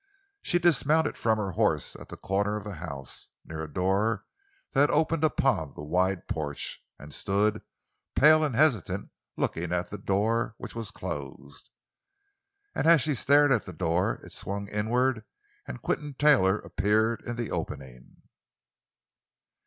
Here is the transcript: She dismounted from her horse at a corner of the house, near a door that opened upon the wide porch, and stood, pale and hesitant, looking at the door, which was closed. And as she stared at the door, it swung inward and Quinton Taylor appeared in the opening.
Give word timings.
She 0.41 0.57
dismounted 0.57 1.15
from 1.15 1.37
her 1.37 1.51
horse 1.51 1.95
at 1.95 2.11
a 2.11 2.17
corner 2.17 2.57
of 2.57 2.63
the 2.63 2.73
house, 2.73 3.27
near 3.45 3.61
a 3.61 3.71
door 3.71 4.25
that 4.71 4.89
opened 4.89 5.23
upon 5.23 5.75
the 5.75 5.83
wide 5.83 6.27
porch, 6.27 6.83
and 6.97 7.13
stood, 7.13 7.61
pale 8.15 8.43
and 8.43 8.55
hesitant, 8.55 9.11
looking 9.37 9.71
at 9.71 9.91
the 9.91 9.99
door, 9.99 10.55
which 10.57 10.73
was 10.73 10.89
closed. 10.89 11.69
And 12.73 12.87
as 12.87 13.01
she 13.01 13.13
stared 13.13 13.51
at 13.51 13.65
the 13.67 13.73
door, 13.73 14.15
it 14.23 14.33
swung 14.33 14.67
inward 14.69 15.23
and 15.67 15.83
Quinton 15.83 16.15
Taylor 16.15 16.57
appeared 16.57 17.21
in 17.21 17.35
the 17.35 17.51
opening. 17.51 18.23